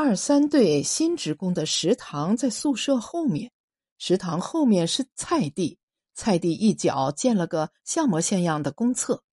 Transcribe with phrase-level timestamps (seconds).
[0.00, 3.50] 二三队新职工的食堂在宿舍后面，
[3.98, 5.76] 食堂后面是菜地，
[6.14, 9.24] 菜地一角建了个像模像样的公厕。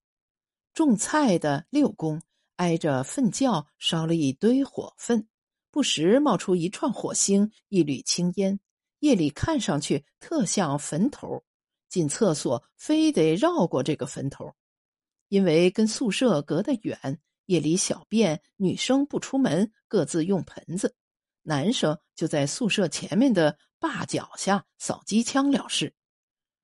[0.73, 2.19] 种菜的六工
[2.55, 5.27] 挨着粪窖烧了一堆火粪，
[5.69, 8.59] 不时冒出一串火星，一缕青烟，
[9.01, 11.43] 夜里看上去特像坟头。
[11.89, 14.51] 进厕所非得绕过这个坟头，
[15.29, 17.19] 因为跟宿舍隔得远。
[17.45, 20.89] 夜里小便，女生不出门，各自用盆子；
[21.43, 25.93] 男生就在宿舍前面的坝脚下扫机枪了事。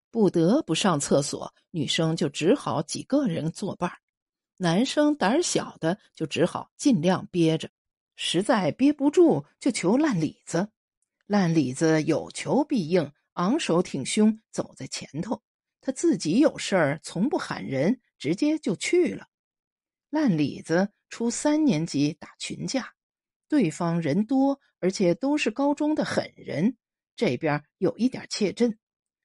[0.10, 3.92] 不得不上厕所，女生就只好几个人作伴
[4.58, 7.70] 男生胆小的就只好尽量憋着，
[8.16, 10.70] 实在憋不住就求烂李子。
[11.26, 15.42] 烂李子有求必应，昂首挺胸走在前头。
[15.80, 19.28] 他自己有事儿，从不喊人，直接就去了。
[20.12, 22.94] 烂李子初三年级打群架，
[23.48, 26.76] 对方人多，而且都是高中的狠人，
[27.16, 28.78] 这边有一点怯阵。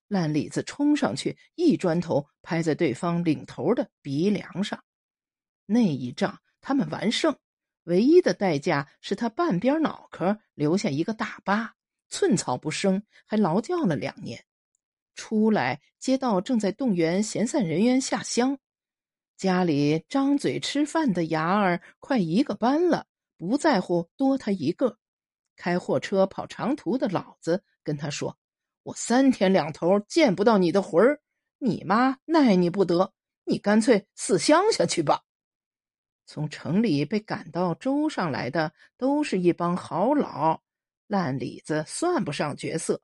[0.06, 4.80] 烂李子冲上去，一砖头拍在对方领头的鼻梁上。
[5.66, 7.36] 那一仗他们完胜，
[7.82, 11.74] 唯一的代价是他半边脑壳留下一个大疤，
[12.08, 14.44] 寸草不生，还劳教了两年。
[15.16, 18.56] 出来，街道正在动员闲散人员下乡。
[19.36, 23.06] 家里张嘴吃饭的牙儿快一个班了，
[23.36, 24.96] 不在乎多他一个。
[25.56, 28.36] 开货车跑长途的老子跟他说
[28.82, 31.20] ：“我三天两头见不到你的魂儿，
[31.58, 33.12] 你妈奈你不得，
[33.44, 35.22] 你干脆死乡下去吧。”
[36.24, 40.60] 从城里被赶到州上来的都是一帮好老，
[41.06, 43.00] 烂李子算不上角色，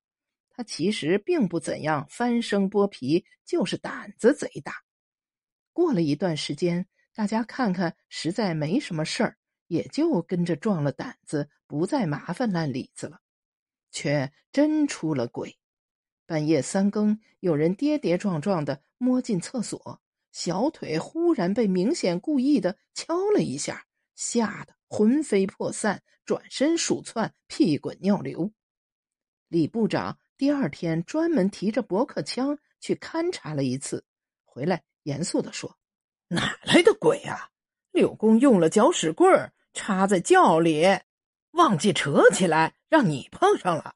[0.51, 4.73] 他其实并不怎样翻生剥皮，就是胆子贼大。
[5.73, 13.21] 过了一段时间，大家看看实在没什么事儿，也就跟着壮了胆子，不再麻烦烂李子了。
[13.91, 15.59] 却真出了鬼！
[16.25, 28.51] 半夜三更，有人跌跌撞撞的摸进厕所，小腿忽然被明显故意的敲了一下，吓得魂飞魄散，转身鼠窜，屁滚尿流。
[29.49, 34.07] 李部长第二天专门提着驳壳枪去勘察了一次，
[34.45, 34.83] 回来。
[35.03, 35.77] 严肃地说
[36.29, 37.51] ：“哪来的鬼啊？
[37.91, 40.85] 柳公用了搅屎棍儿插在窖里，
[41.53, 43.95] 忘记扯起来，让你碰上了。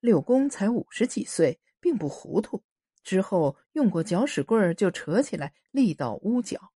[0.00, 2.62] 柳公才五十几岁，并不糊涂。
[3.02, 6.72] 之后用过搅屎棍儿就扯起来，立到屋角。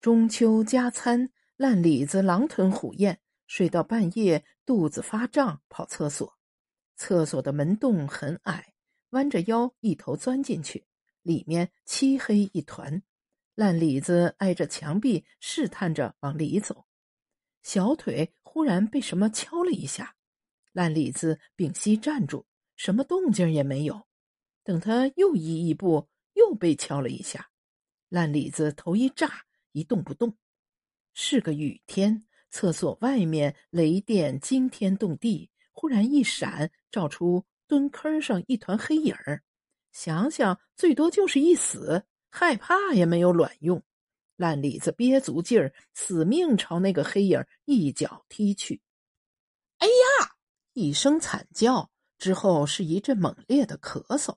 [0.00, 6.36] 中秋加餐，烂李子狼吞虎咽，睡到半夜，肚子发胀，跑厕所。
[6.96, 8.74] 厕所的门洞很矮，
[9.10, 10.84] 弯着腰一头钻进去。”
[11.22, 13.02] 里面漆黑一团，
[13.54, 16.86] 烂李子挨着墙壁试探着往里走，
[17.62, 20.16] 小腿忽然被什么敲了一下，
[20.72, 24.06] 烂李子屏息站住，什么动静也没有。
[24.62, 27.50] 等他又移一步，又被敲了一下，
[28.08, 30.36] 烂李子头一炸，一动不动。
[31.12, 39.42] 是个雨天，厕所外面雷电惊天动地，忽然一闪，照出蹲坑上一团黑影儿。
[39.92, 43.82] 想想，最多就是一死，害怕也没有卵用。
[44.36, 48.80] 烂李子憋足劲儿，死命朝那个黑影一脚踢去。
[49.78, 50.30] 哎呀！
[50.72, 54.36] 一声惨叫之后，是一阵猛烈的咳嗽。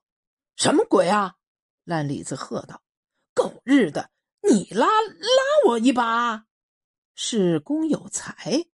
[0.55, 1.35] 什么鬼啊！
[1.83, 2.81] 烂李子喝道
[3.33, 4.09] ：“狗日的，
[4.41, 6.45] 你拉拉我一把！”
[7.15, 8.65] 是龚有才。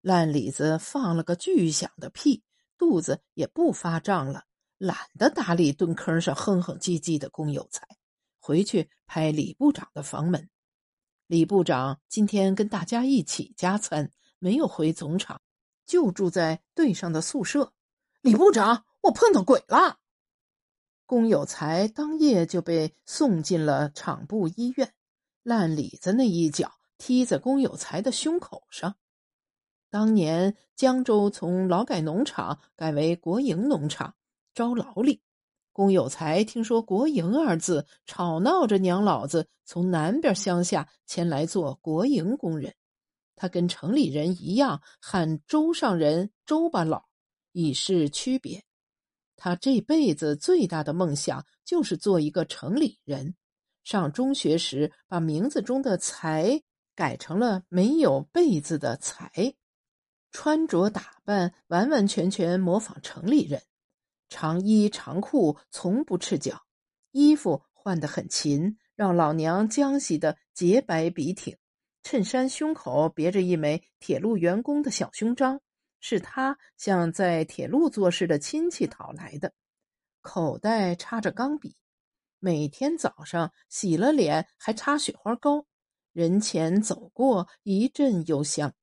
[0.00, 2.42] 烂李子放了个巨响的屁，
[2.78, 4.44] 肚子也不发胀了。
[4.84, 7.88] 懒得搭理蹲坑上哼哼唧唧的龚有才，
[8.38, 10.50] 回去拍李部长的房门。
[11.26, 15.40] 李部长今天跟大家一起加餐，没有回总厂，
[15.86, 17.72] 就住在队上的宿舍。
[18.20, 20.00] 李部长，我碰到鬼了！
[21.06, 24.92] 龚有才当夜就被送进了厂部医院。
[25.42, 28.96] 烂李子那一脚踢在龚有才的胸口上。
[29.88, 34.14] 当年江州从劳改农场改为国营农场。
[34.54, 35.20] 招劳力，
[35.72, 42.72] 龚有才听说“国营”二字，吵闹着娘老子从南边乡下前来做国营工人。
[43.36, 47.04] 他跟城里人一样喊周上人“周巴老”，
[47.50, 48.62] 以示区别。
[49.36, 53.34] 他这辈子最大的梦想就是做一个城里人。
[53.82, 56.62] 上中学时，把名字中的“才”
[56.94, 59.52] 改成了没有“辈”字的“才”，
[60.30, 63.60] 穿着打扮完完全全模仿城里人。
[64.28, 66.62] 长衣长裤，从不赤脚，
[67.12, 71.56] 衣服换得很勤，让老娘浆洗的洁白笔挺。
[72.02, 75.60] 衬衫胸口别着一枚铁路员工的小胸章，
[76.00, 79.54] 是他向在铁路做事的亲戚讨来的。
[80.20, 81.76] 口袋插着钢笔，
[82.38, 85.64] 每天早上洗了脸还擦雪花膏，
[86.12, 88.74] 人前走过一阵幽香。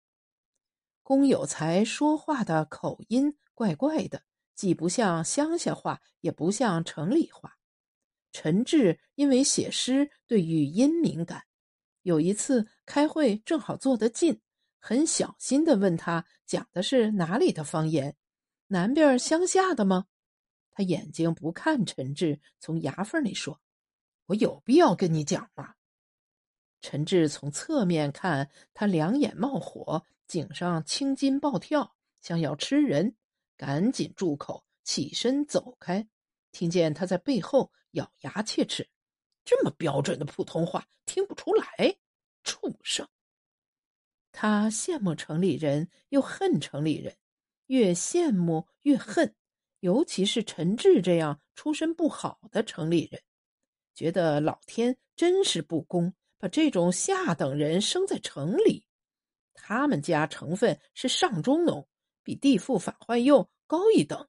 [1.03, 4.23] 龚有才说话的口音怪怪的，
[4.61, 7.57] 既不像乡下话，也不像城里话。
[8.31, 11.45] 陈志因为写诗对语音敏感，
[12.03, 14.39] 有一次开会正好坐得近，
[14.77, 18.15] 很小心的问他讲的是哪里的方言，
[18.67, 20.05] 南边乡下的吗？
[20.69, 23.59] 他眼睛不看陈志，从牙缝里说
[24.29, 25.73] ：“我有必要跟你讲吗？”
[26.81, 33.15] 陈志从侧面看，他两眼冒火，颈上青筋暴跳，像要吃人，
[33.61, 36.07] 赶紧住口，起身走开。
[36.51, 38.89] 听见他在背后咬牙切齿
[39.45, 41.95] ：“这么标准的普通话听不出来，
[42.43, 43.07] 畜生！”
[44.33, 47.15] 他羡慕城里人，又恨城里人，
[47.67, 49.35] 越羡慕越恨，
[49.81, 53.21] 尤其是陈志这样出身不好的城里人，
[53.93, 58.87] 觉得老天真是不公，把这种下等人生在城里。
[59.53, 61.87] 他们家成分是上中农，
[62.23, 64.27] 比地富反坏右高一等。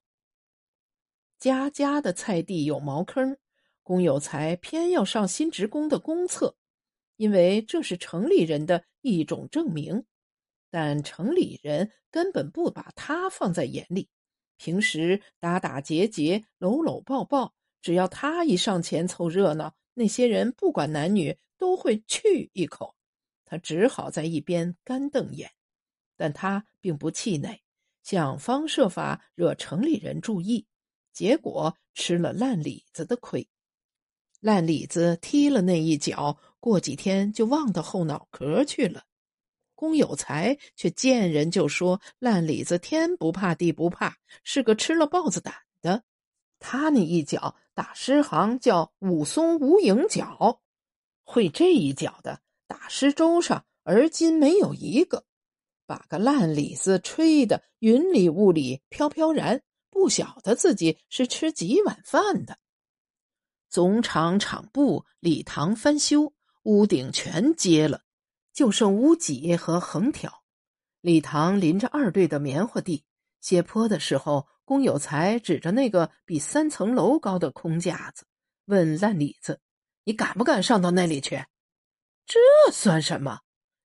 [1.39, 3.37] 家家的菜地有茅坑，
[3.81, 6.55] 龚有才偏要上新职工的公厕，
[7.17, 10.05] 因为这是城里人的一种证明。
[10.69, 14.09] 但城里人根本不把他放在眼里，
[14.57, 22.95] 平时打打结结、搂搂抱抱，只要他一上前凑热闹，那些人不管男女都会去一口。
[23.45, 25.51] 他只好在一边干瞪眼，
[26.15, 27.61] 但他并不气馁，
[28.03, 30.67] 想方设法惹城里人注意。
[31.11, 33.47] 结果吃了烂李子的亏，
[34.39, 39.03] 烂李子踢了那一脚，过几天就忘到后脑壳去了。
[39.75, 46.03] 龚有才却见人就说烂李子天不怕地不怕，是个吃了豹子胆的。
[46.59, 50.61] 他那一脚打诗行叫武松无影脚，
[51.23, 55.25] 会这一脚的打诗州上而今没有一个，
[55.93, 59.61] 把个烂李子吹得云里雾里飘飘然。
[59.91, 62.57] 不晓得自己是吃几碗饭的。
[63.69, 68.01] 总厂厂部礼堂翻修，屋顶全揭了，
[68.51, 70.43] 就剩屋脊和横条。
[70.99, 73.05] 礼堂临着二队的棉花地，
[73.39, 78.25] 斜坡的时候，龚有才指着那个比三层楼高的空架子，
[78.65, 79.61] 问烂李子
[80.05, 81.45] ：“你敢不敢上到那里去？”
[82.25, 82.39] 这
[82.71, 83.41] 算什么？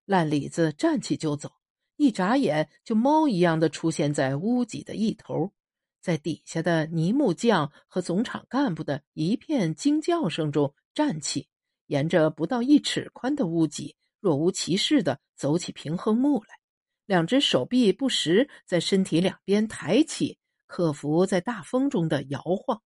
[0.06, 1.52] 烂李子站起就走，
[1.98, 5.52] 一眨眼就猫一样的出现在屋脊的一头。
[6.00, 11.48] 在底下的泥木匠和总厂干部的一片惊叫声中站起，
[11.86, 16.60] 沿着不到一尺宽的屋脊，若无其事的走起平衡木来，
[17.04, 22.80] 两只手臂不时在身体两边抬起，克服在大风中的摇晃。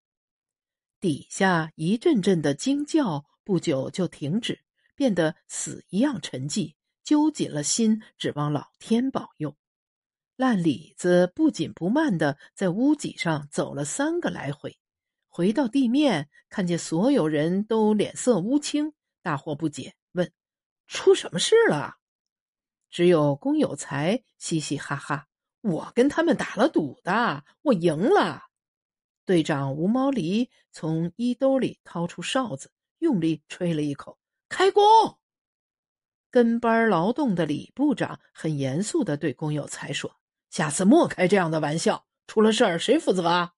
[0.99, 4.59] 底下一阵阵的惊叫，不久就停止，
[4.97, 9.57] 变得死一样沉寂，揪紧了心，指望老天保佑。
[10.37, 14.79] 烂李子不紧不慢的在屋脊上走了三个来回，
[15.29, 20.33] 回到地面，看见所有人都脸色乌青，大惑不解，问
[20.89, 21.97] ：“出什么事了？”
[22.91, 25.27] 只有龚有才嘻嘻哈哈
[25.63, 28.43] ：“我跟他们打了赌的，我赢了。”
[29.25, 34.83] 队长吴毛离从衣兜里掏出哨子，用力吹了一口，开工。
[36.33, 40.17] 跟班劳动的李部长很严肃的对龚有才说。
[40.49, 43.53] 下次莫开这样的玩笑，出了事儿谁负责啊？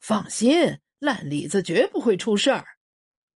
[0.00, 2.66] 放心，烂李子绝不会出事儿。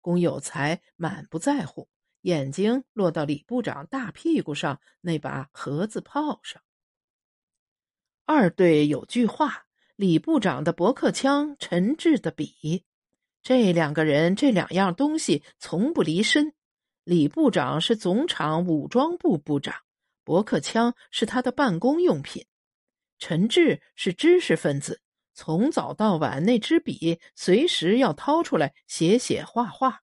[0.00, 1.88] 龚有才满不在乎，
[2.22, 6.60] 眼睛落到李部长大屁股上那把盒子炮上。
[8.24, 12.84] 二队有句话：李部长的驳壳枪，陈志的笔，
[13.42, 16.52] 这两个人这两样东西从不离身。
[17.10, 19.74] 李部长是总厂武装部部长，
[20.22, 22.46] 驳壳枪是他的办公用品。
[23.18, 25.00] 陈志是知识分子，
[25.34, 30.02] 从早到晚那支笔随时要掏出来写写画画。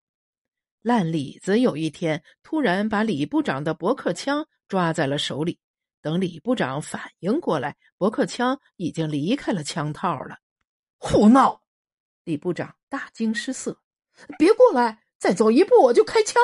[0.82, 5.58] 烂李子有一天突然把李部长的驳壳枪抓在了手里，
[6.02, 10.40] 等李部长反应过来，驳壳枪已经离开了枪套了。
[10.98, 11.62] 胡闹！
[12.26, 13.80] 李部长大惊失色，
[14.38, 16.42] 别过来，再走一步我就开枪！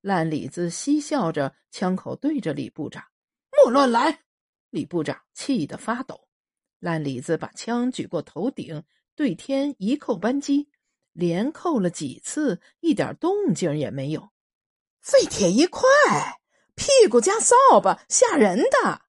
[0.00, 3.04] 烂李子嬉笑着，枪口对着李部长，
[3.50, 4.20] 莫乱来！
[4.70, 6.28] 李部长气得发抖，
[6.78, 10.70] 烂李子把枪举过头顶，对天一扣扳机，
[11.12, 14.30] 连扣了几次，一点动静也没有。
[15.00, 15.82] 废铁一块，
[16.74, 19.02] 屁股加扫把，吓人的！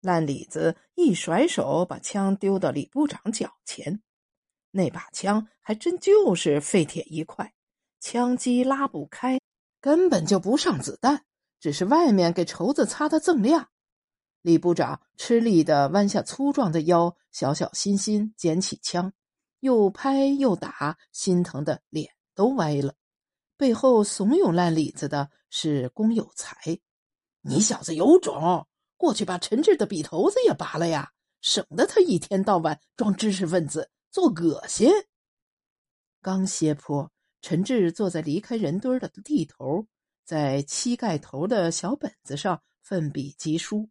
[0.00, 4.02] 烂李子一甩手，把枪丢到李部长脚前。
[4.70, 7.54] 那把枪还真就是废铁一块，
[7.98, 9.40] 枪机拉不开，
[9.80, 11.24] 根本就不上子弹，
[11.60, 13.68] 只是外面给绸子擦的锃亮。
[14.42, 19.12] 李部长吃力的弯下粗壮的腰，小小心心捡起枪，
[19.60, 22.94] 又拍又打，心疼的脸都歪了。
[23.56, 26.56] 背后怂恿烂李子的是龚有才
[27.42, 28.66] ：“你小子有种，
[28.96, 34.90] 过去把陈志的笔头子也拔了呀，省得他一天到晚装知识分子，做恶心。”
[36.22, 37.10] 刚歇坡，
[37.48, 39.86] 陈志坐在离开人堆的地头，
[40.22, 43.88] 在膝盖头的小本子上奋笔疾书。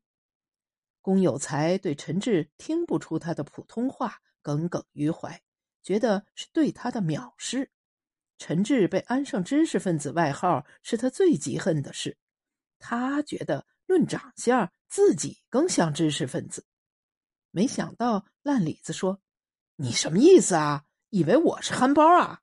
[1.02, 5.42] 龚有才对陈志听不出他的普通话耿耿于怀，
[5.82, 7.72] 觉得是对他的藐视。
[8.38, 12.16] 陈志被安上知识分子外号是他最记恨的事，
[12.78, 16.64] 他觉得论长相自己更像知识分子。
[17.50, 19.20] 没想到烂李子说
[19.78, 20.86] ：“你什么意思啊？
[21.10, 22.42] 以为我是憨包啊？”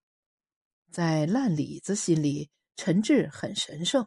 [0.95, 4.07] 在烂李子心里，陈志很神圣。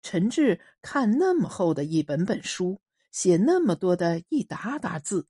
[0.00, 2.80] 陈志看那么厚的一本本书。
[3.10, 5.28] 写那么多的一沓沓字，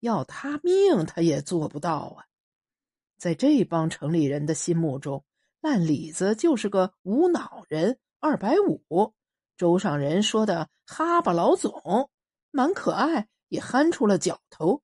[0.00, 2.24] 要他命他也做不到啊！
[3.18, 5.22] 在这帮城里人的心目中，
[5.60, 9.12] 烂李子就是个无脑人，二百五。
[9.58, 12.10] 周上人说的“哈巴老总”，
[12.50, 14.82] 蛮可爱，也憨出了脚头。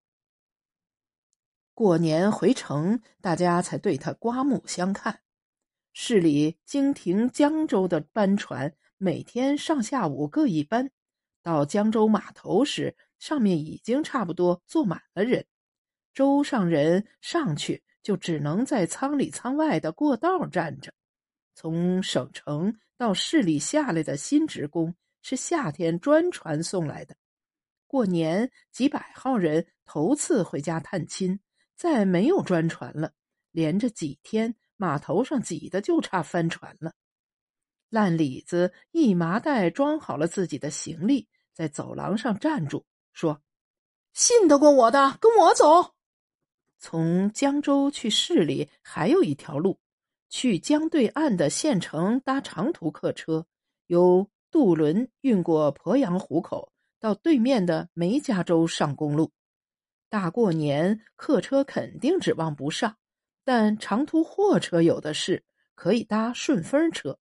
[1.72, 5.22] 过年回城，大家才对他刮目相看。
[6.00, 10.88] 市里经停江州的班船，每天上下午各一班。
[11.42, 15.44] 到江州码头时，上面已经差不多坐满了人。
[16.14, 20.94] 舟上人上去就只能在舱里舱外的过道站着。
[21.56, 27.16] 从省城到市里下来的新职工是夏天专船送来的。
[27.88, 31.40] 过年几百号人头次回家探亲，
[31.74, 33.10] 再没有专船了。
[33.50, 36.94] 连着几天，码头上挤的就差翻船了。
[37.90, 41.28] 烂李子一麻袋装好了自己的行李。
[41.52, 43.42] 在走廊上站住，说
[44.14, 45.96] ：“信得过我的，跟我走。
[46.78, 49.80] 从江州去市里还有一条路，
[50.28, 53.44] 去江对岸的县城搭长途客车，
[53.88, 59.32] 由渡轮运过鄱阳湖口，到对面的梅家洲上公路。
[60.08, 62.96] 大过年，客车肯定指望不上，
[63.48, 65.42] 但长途货车有的是，
[65.74, 67.18] 可以搭顺风车。”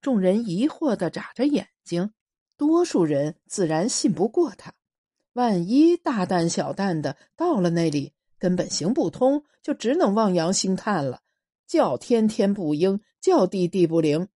[0.00, 2.12] 众人疑惑的眨着眼睛。
[2.56, 4.72] 多数人自然信不过他，
[5.32, 11.22] 万一大蛋小蛋的到了那里根本行不通，就只能望洋兴叹了，
[11.66, 14.28] 叫天天不应，叫地地不灵，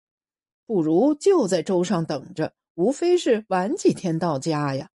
[0.66, 4.90] 不如就在舟上等着，无非是晚几天到家呀。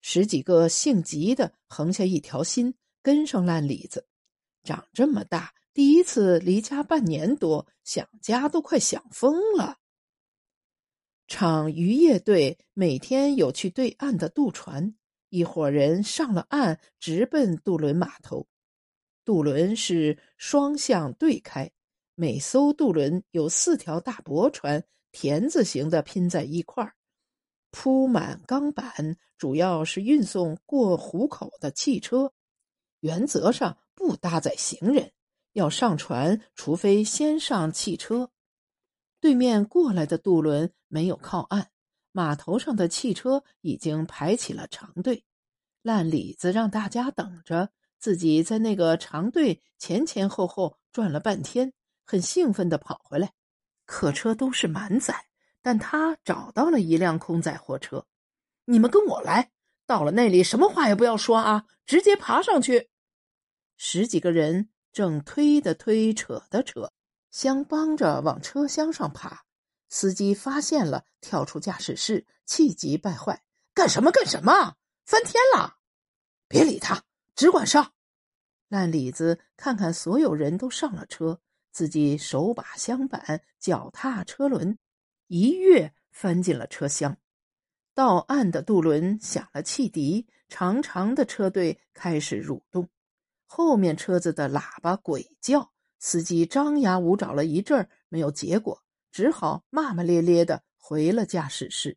[0.00, 4.04] 十几个姓吉的横下一条心，跟上烂李子，
[4.66, 9.78] 长这么大第一次离家半年多，想家都快想疯了。
[11.28, 14.94] 场渔业队每天有去对岸的渡船，
[15.28, 18.46] 一伙人上了岸，直奔渡轮码头。
[19.24, 21.70] 渡轮是双向对开，
[22.14, 26.94] 每艘渡轮有四条大驳船，田字形的拼在一块儿，
[27.70, 32.32] 铺满钢板，主要是运送过湖口的汽车。
[33.00, 35.10] 原则上不搭载行人，
[35.54, 38.30] 要上船，除非先上汽车。
[39.18, 41.70] 对面过来的渡轮没有靠岸，
[42.12, 45.24] 码头上的汽车已经排起了长队。
[45.82, 51.72] 烂李子让大家等着，自己在那个长队前前后后转了半天，
[52.04, 53.32] 很兴奋的跑回来。
[53.86, 55.26] 客车都是满载，
[55.62, 58.06] 但他找到了一辆空载货车。
[58.66, 59.50] 你们跟我来，
[59.86, 62.90] 到了那里什么话也不要说啊，直接爬上去。
[63.76, 66.92] 十几个人正推的推，扯的扯。
[67.30, 69.44] 相帮着往车厢上爬，
[69.90, 73.42] 司机发现了，跳出驾驶室，气急败坏
[73.74, 74.10] ：“干什么？
[74.10, 74.76] 干什么？
[75.04, 75.76] 翻天了！
[76.48, 77.04] 别理他，
[77.34, 77.92] 只管上。”
[78.68, 81.42] 烂李子看看所有人都上了车，
[81.72, 84.78] 自己手把箱板，脚踏车轮，
[85.26, 87.18] 一跃翻进了车厢。
[87.92, 92.88] 到岸的渡轮响了汽笛，长长的车队开始蠕动，
[93.46, 95.72] 后面车子的喇叭鬼叫。
[95.98, 101.96] 司机张牙舞爪了一阵儿，没有结果，只好骂骂咧咧的回了驾驶室。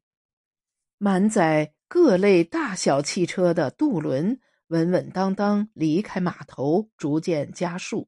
[0.97, 8.07] 满载各类大小汽车的渡轮稳稳当当离开码头，逐渐加速。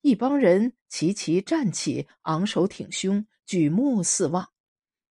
[0.00, 4.48] 一帮人齐齐站起，昂首挺胸，举目四望。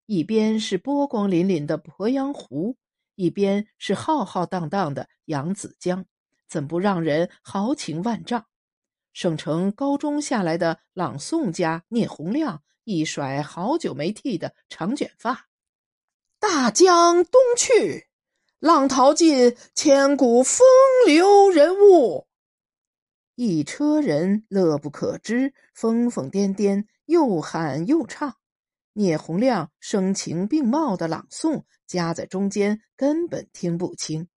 [0.06, 2.76] 一边是波光粼粼的鄱阳湖，
[3.14, 6.04] 一边是浩浩荡荡的扬子江，
[6.50, 8.44] 怎不让人豪情万丈？
[9.12, 15.48] 省城高中下来的朗诵家聂洪亮一甩好久没剃的长卷发，
[16.38, 18.08] 大江东去，
[18.58, 20.66] 浪淘尽，千古风
[21.06, 22.26] 流人物。
[23.36, 28.36] 一车人乐不可支，疯疯癫癫，又喊又唱。
[28.92, 34.28] 聂洪亮声情并茂的朗诵夹在中间，根本听不清。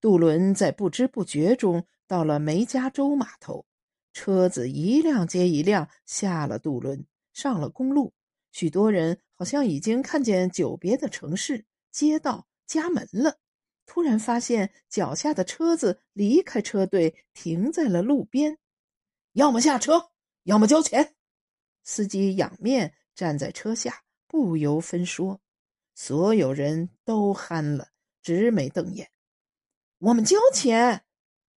[0.00, 3.66] 渡轮在不知不觉中到了梅家洲码头，
[4.12, 8.12] 车子一辆接一辆下了渡轮，上了公路。
[8.50, 13.38] 许多人好像已经看见久别的城市、街道、家门了。
[13.86, 18.56] 突然发现脚下的车子离开车队，停在了路边，
[19.32, 20.10] 要么下车，
[20.44, 21.14] 要么交钱。
[21.84, 25.40] 司机仰面站在车下，不由分说。
[25.94, 27.88] 所有人都憨了，
[28.22, 29.10] 直眉瞪眼。
[30.00, 31.04] 我们交钱。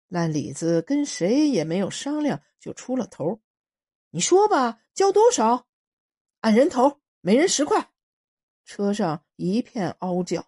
[0.08, 3.42] 烂李子跟谁也没有商量，就出了头。
[4.12, 5.68] 你说吧，交多少？
[6.42, 7.92] 按人头，每人十块。
[8.66, 10.48] 车上一片嗷叫。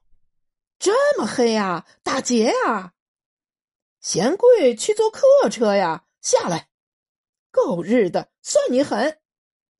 [0.78, 2.94] 这么黑呀，打劫呀！
[4.02, 6.06] 嫌贵去坐客车呀！
[6.22, 6.70] 下来，
[7.50, 9.20] 够日的，算你狠！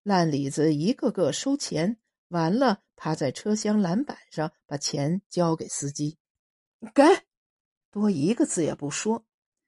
[0.04, 6.18] 烂李子一个个收钱，完了趴在车厢栏板上，把钱交给司机。
[6.94, 7.04] 给，
[7.96, 9.24] 多一个字也不说。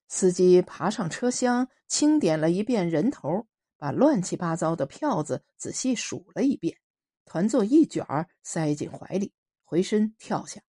[0.09, 6.77] 司机爬上车厢，清点了一遍人头，把乱七八糟的票子仔细数了一遍，
[7.23, 9.31] 团作一卷儿塞进怀里，
[9.63, 10.61] 回身跳下。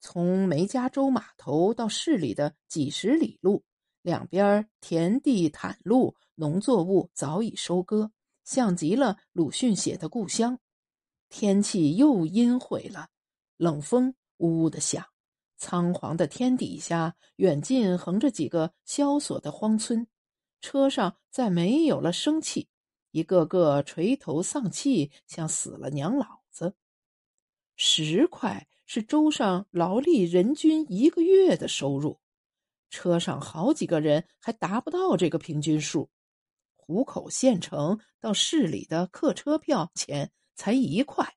[0.00, 3.62] 从梅家洲码头到市里的几十里路，
[4.00, 8.10] 两边田地坦路，农作物早已收割，
[8.42, 10.58] 像极了鲁迅写的故乡。
[11.28, 13.10] 天气又阴晦了，
[13.58, 15.04] 冷风呜呜的响。
[15.60, 20.08] 苍黄的天底下，远近横着几个萧索的荒村，
[20.60, 22.68] 车上再没有了生气，
[23.12, 26.74] 一个个垂头丧气，像死了娘老子。
[27.76, 28.66] 十块。
[28.92, 32.18] 是州上劳力人均一个月的收入，
[32.90, 36.10] 车上好几个人还达不到这个平均数。
[36.74, 41.36] 湖口县城到市里的客车票钱才一块，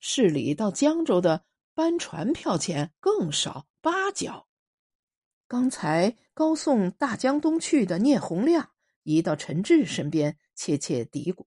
[0.00, 4.48] 市里到江州的班船票钱更少八角。
[5.46, 11.46] 刚才高送大江东去的聂洪亮移到陈志身边，窃窃嘀咕：“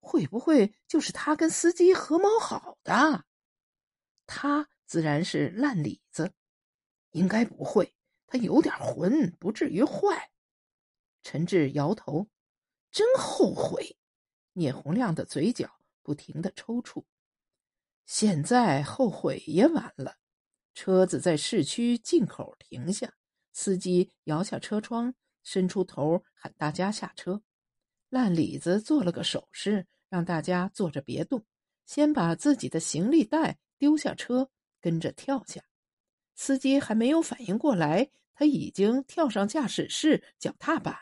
[0.00, 3.24] 会不会就是他跟司机合谋好的？”
[4.26, 4.68] 他。
[4.88, 6.32] 自然是烂李子，
[7.10, 7.94] 应该不会。
[8.26, 10.30] 他有点混，不至于坏。
[11.22, 12.26] 陈志摇头，
[12.90, 13.98] 真后悔。
[14.54, 15.70] 聂洪亮的嘴角
[16.02, 17.04] 不停的抽搐。
[18.08, 20.16] 现在后悔也晚了。
[20.72, 23.12] 车子在市区进口停下，
[23.52, 27.42] 司机摇下车窗，伸出头喊大家下车。
[28.08, 31.44] 烂李子做了个手势，让大家坐着别动，
[31.84, 34.50] 先把自己的行李袋丢下车。
[34.80, 35.60] 跟着跳下，
[36.34, 40.96] 司机还没有反应过来，他已经跳上驾驶室脚踏板，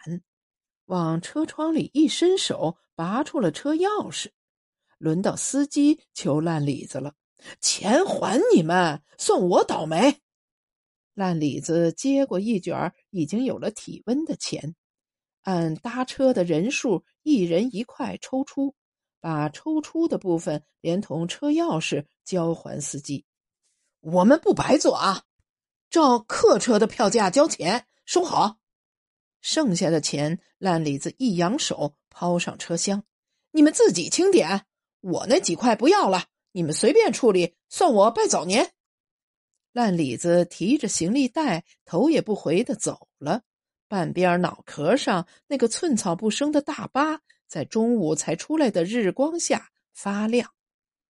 [0.86, 4.30] 往车窗里一伸手，拔出了车钥匙。
[4.98, 7.14] 轮到司机求烂李子了
[7.61, 10.20] ：“钱还你们，算我倒霉。”
[11.14, 14.74] 烂李子接过一卷已经有了体温的钱，
[15.42, 18.74] 按搭车的人数，一人一块抽出，
[19.20, 23.24] 把抽出的部分连同车钥匙交还司机。
[24.00, 25.24] 我们不白坐啊，
[25.88, 28.59] 照客车的票价交钱，收好。
[29.40, 33.04] 剩下的钱，烂李子一扬手抛上车厢，
[33.52, 34.66] 你们自己清点，
[35.06, 38.72] 我那几块不要了，你们随便处理，算我拜早年。
[39.72, 43.42] 烂李子提着行李袋，头也不回的走了。
[43.86, 50.50] 半边脑壳上那个寸草不生的大疤，在中午才出来的日光下发亮。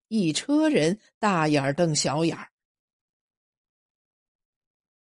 [0.08, 2.50] 一车人大眼瞪小眼儿。